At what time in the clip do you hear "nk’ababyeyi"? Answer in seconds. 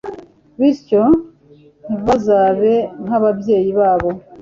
3.03-3.71